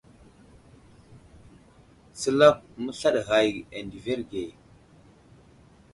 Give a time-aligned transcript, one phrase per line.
[2.21, 4.43] Səlakw i məslaɗ ghay a ndəverge.